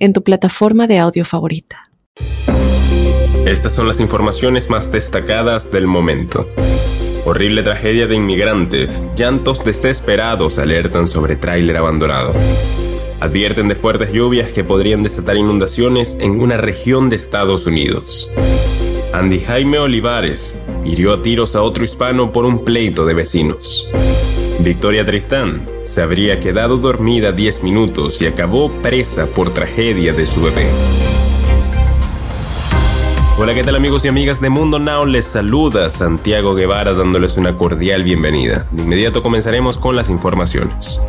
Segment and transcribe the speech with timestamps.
[0.00, 1.84] en tu plataforma de audio favorita.
[3.46, 6.48] Estas son las informaciones más destacadas del momento.
[7.24, 12.32] Horrible tragedia de inmigrantes, llantos desesperados alertan sobre tráiler abandonado.
[13.20, 18.32] Advierten de fuertes lluvias que podrían desatar inundaciones en una región de Estados Unidos.
[19.12, 23.90] Andy Jaime Olivares hirió a tiros a otro hispano por un pleito de vecinos.
[24.62, 30.42] Victoria Tristán se habría quedado dormida 10 minutos y acabó presa por tragedia de su
[30.42, 30.68] bebé.
[33.38, 35.06] Hola, ¿qué tal amigos y amigas de Mundo Now?
[35.06, 38.66] Les saluda Santiago Guevara dándoles una cordial bienvenida.
[38.70, 41.00] De inmediato comenzaremos con las informaciones.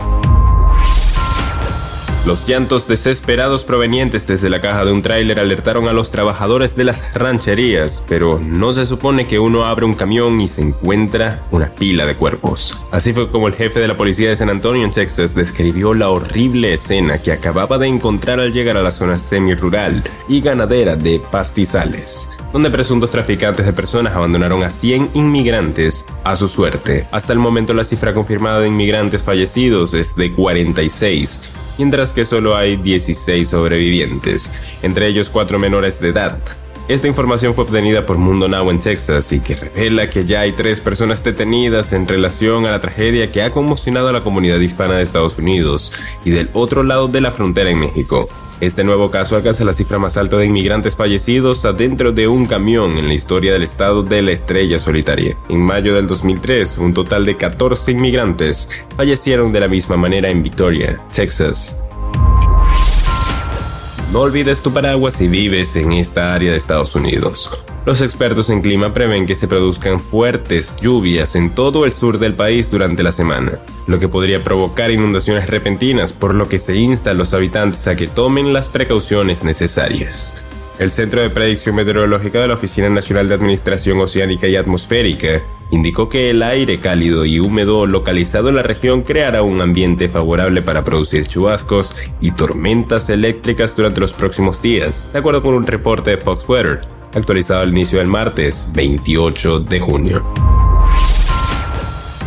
[2.23, 6.83] Los llantos desesperados provenientes desde la caja de un tráiler alertaron a los trabajadores de
[6.83, 11.73] las rancherías, pero no se supone que uno abre un camión y se encuentra una
[11.73, 12.80] pila de cuerpos.
[12.92, 16.11] Así fue como el jefe de la policía de San Antonio en Texas describió la
[16.11, 21.19] horrible escena que acababa de encontrar al llegar a la zona semi-rural y ganadera de
[21.31, 27.08] Pastizales, donde presuntos traficantes de personas abandonaron a 100 inmigrantes a su suerte.
[27.11, 31.49] Hasta el momento la cifra confirmada de inmigrantes fallecidos es de 46
[31.81, 36.40] mientras que solo hay 16 sobrevivientes, entre ellos 4 menores de edad.
[36.88, 40.52] Esta información fue obtenida por Mundo Now en Texas y que revela que ya hay
[40.52, 44.95] tres personas detenidas en relación a la tragedia que ha conmocionado a la comunidad hispana
[44.95, 45.94] de Estados Unidos
[46.26, 48.28] y del otro lado de la frontera en México.
[48.62, 52.98] Este nuevo caso alcanza la cifra más alta de inmigrantes fallecidos adentro de un camión
[52.98, 55.36] en la historia del estado de la estrella solitaria.
[55.50, 60.44] En mayo del 2003, un total de 14 inmigrantes fallecieron de la misma manera en
[60.44, 61.90] Victoria, Texas.
[64.11, 67.64] No olvides tu paraguas si vives en esta área de Estados Unidos.
[67.86, 72.33] Los expertos en clima prevén que se produzcan fuertes lluvias en todo el sur del
[72.33, 77.11] país durante la semana, lo que podría provocar inundaciones repentinas, por lo que se insta
[77.11, 80.45] a los habitantes a que tomen las precauciones necesarias.
[80.81, 86.09] El Centro de Predicción Meteorológica de la Oficina Nacional de Administración Oceánica y Atmosférica indicó
[86.09, 90.83] que el aire cálido y húmedo localizado en la región creará un ambiente favorable para
[90.83, 96.17] producir chubascos y tormentas eléctricas durante los próximos días, de acuerdo con un reporte de
[96.17, 96.81] Fox Weather,
[97.14, 100.51] actualizado al inicio del martes 28 de junio.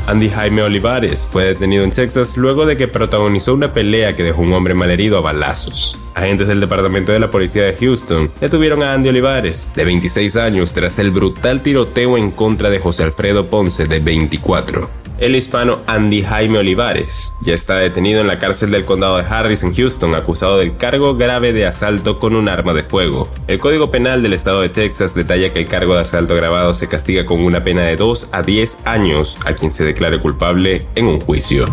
[0.07, 4.43] Andy Jaime Olivares fue detenido en Texas luego de que protagonizó una pelea que dejó
[4.43, 5.99] un hombre malherido a balazos.
[6.15, 10.75] Agentes del Departamento de la Policía de Houston detuvieron a Andy Olivares, de 26 años,
[10.75, 15.04] tras el brutal tiroteo en contra de José Alfredo Ponce, de 24.
[15.19, 19.63] El hispano Andy Jaime Olivares ya está detenido en la cárcel del condado de Harris
[19.63, 23.29] en Houston acusado del cargo grave de asalto con un arma de fuego.
[23.47, 26.89] El Código Penal del estado de Texas detalla que el cargo de asalto grabado se
[26.89, 31.07] castiga con una pena de 2 a 10 años a quien se declare culpable en
[31.07, 31.67] un juicio.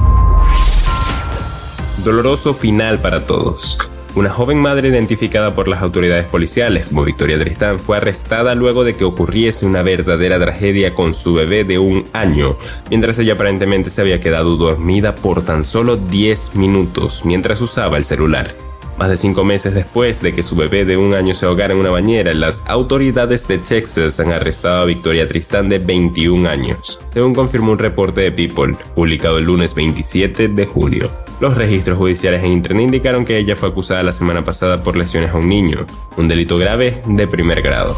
[2.03, 3.91] Doloroso final para todos.
[4.14, 8.94] Una joven madre identificada por las autoridades policiales como Victoria Tristán fue arrestada luego de
[8.94, 12.58] que ocurriese una verdadera tragedia con su bebé de un año,
[12.90, 18.04] mientras ella aparentemente se había quedado dormida por tan solo 10 minutos mientras usaba el
[18.04, 18.54] celular.
[19.02, 21.80] Más de cinco meses después de que su bebé de un año se ahogara en
[21.80, 27.34] una bañera, las autoridades de Texas han arrestado a Victoria Tristán de 21 años, según
[27.34, 31.10] confirmó un reporte de People, publicado el lunes 27 de julio.
[31.40, 35.32] Los registros judiciales en Internet indicaron que ella fue acusada la semana pasada por lesiones
[35.32, 35.88] a un niño,
[36.18, 37.98] un delito grave de primer grado.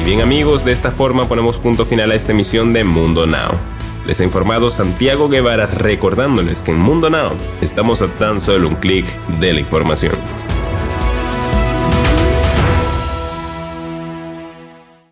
[0.00, 3.79] Y bien amigos, de esta forma ponemos punto final a esta emisión de Mundo Now.
[4.06, 8.76] Les ha informado Santiago Guevara recordándoles que en Mundo Now estamos a tan solo un
[8.76, 9.04] clic
[9.40, 10.16] de la información.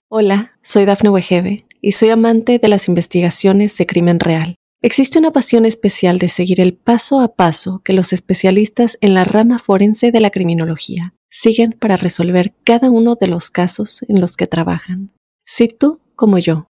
[0.09, 4.55] Hola, soy Dafne Wegebe y soy amante de las investigaciones de crimen real.
[4.81, 9.25] Existe una pasión especial de seguir el paso a paso que los especialistas en la
[9.25, 14.37] rama forense de la criminología siguen para resolver cada uno de los casos en los
[14.37, 15.13] que trabajan.
[15.45, 16.68] Si tú, como yo,